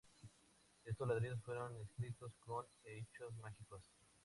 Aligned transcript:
Estos 0.83 1.07
ladrillos 1.07 1.39
fueron 1.45 1.77
inscritos 1.77 2.31
con 2.43 2.65
hechizos 2.85 3.35
mágicos. 3.35 3.83